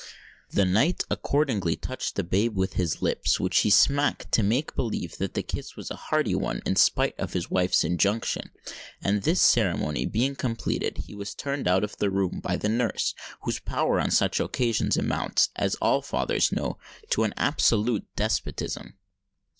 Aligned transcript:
The 0.49 0.65
knight 0.65 1.03
accordingly 1.11 1.75
touched 1.75 2.15
the 2.15 2.23
babe 2.23 2.57
with 2.57 2.73
his 2.73 3.03
lips, 3.03 3.39
which 3.39 3.59
he 3.59 3.69
smacked 3.69 4.31
to 4.31 4.41
make 4.41 4.73
believe 4.75 5.19
that 5.19 5.35
the 5.35 5.43
kiss 5.43 5.75
was 5.75 5.91
a 5.91 5.95
hearty 5.95 6.33
one 6.33 6.63
in 6.65 6.75
spite 6.75 7.13
of 7.19 7.33
his 7.33 7.51
wife's 7.51 7.83
injunction; 7.83 8.49
and, 9.03 9.21
this 9.21 9.39
ceremony 9.41 10.07
being 10.07 10.35
completed, 10.35 11.03
he 11.05 11.13
was 11.13 11.35
turned 11.35 11.67
out 11.67 11.83
of 11.83 11.97
the 11.97 12.09
room 12.09 12.39
by 12.41 12.57
the 12.57 12.67
nurse, 12.67 13.13
whose 13.43 13.59
power 13.59 13.99
on 13.99 14.09
such 14.09 14.39
occasions 14.39 14.97
amounts, 14.97 15.49
as 15.55 15.75
all 15.75 16.01
fathers 16.01 16.51
know, 16.51 16.79
to 17.11 17.23
an 17.23 17.35
absolute 17.37 18.07
despotism. 18.15 18.95